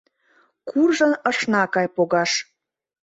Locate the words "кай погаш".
1.73-2.31